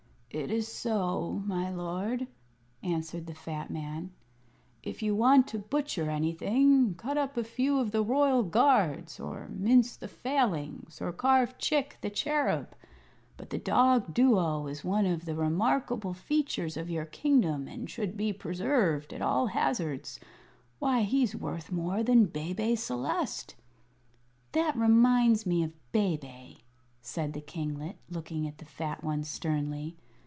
"It 0.33 0.49
is 0.49 0.65
so, 0.69 1.43
my 1.45 1.69
Lord," 1.69 2.25
answered 2.81 3.25
the 3.27 3.33
fat 3.35 3.69
man. 3.69 4.11
"If 4.81 5.03
you 5.03 5.13
want 5.13 5.45
to 5.49 5.59
butcher 5.59 6.09
anything, 6.09 6.95
cut 6.95 7.17
up 7.17 7.35
a 7.35 7.43
few 7.43 7.79
of 7.79 7.91
the 7.91 8.01
Royal 8.01 8.41
Guards, 8.41 9.19
or 9.19 9.49
mince 9.49 9.97
the 9.97 10.07
Failings, 10.07 11.01
or 11.01 11.11
carve 11.11 11.57
Chick, 11.57 11.97
the 11.99 12.09
Cherub. 12.09 12.73
But 13.35 13.49
the 13.49 13.57
dog 13.57 14.13
Duo 14.13 14.67
is 14.67 14.85
one 14.85 15.05
of 15.05 15.25
the 15.25 15.35
remarkable 15.35 16.13
features 16.13 16.77
of 16.77 16.89
your 16.89 17.05
kingdom, 17.07 17.67
and 17.67 17.89
should 17.89 18.15
be 18.15 18.31
preserved 18.31 19.11
at 19.11 19.21
all 19.21 19.47
hazards. 19.47 20.17
Why, 20.79 21.01
he's 21.01 21.35
worth 21.35 21.73
more 21.73 22.03
than 22.03 22.23
Bebe 22.27 22.75
Celeste." 22.77 23.55
"That 24.53 24.77
reminds 24.77 25.45
me 25.45 25.61
of 25.61 25.73
Bebe," 25.91 26.59
said 27.01 27.33
the 27.33 27.41
kinglet, 27.41 27.97
looking 28.09 28.47
at 28.47 28.59
the 28.59 28.65
fat 28.65 29.03
one 29.03 29.25
sternly. 29.25 29.97